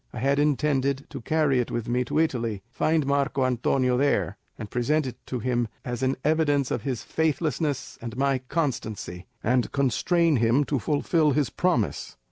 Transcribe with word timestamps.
I 0.11 0.17
had 0.17 0.39
intended 0.39 1.05
to 1.11 1.21
carry 1.21 1.59
it 1.59 1.69
with 1.69 1.87
me 1.87 2.03
to 2.05 2.17
Italy, 2.19 2.63
find 2.71 3.05
Marco 3.05 3.45
Antonio 3.45 3.97
there, 3.97 4.35
and 4.57 4.67
present 4.67 5.05
it 5.05 5.17
to 5.27 5.37
him 5.37 5.67
as 5.85 6.01
an 6.01 6.15
evidence 6.25 6.71
of 6.71 6.81
his 6.81 7.03
faithlessness 7.03 7.99
and 8.01 8.17
my 8.17 8.39
constancy, 8.39 9.27
and 9.43 9.71
constrain 9.71 10.37
him 10.37 10.63
to 10.63 10.79
fulfil 10.79 11.33
his 11.33 11.51
promise. 11.51 12.17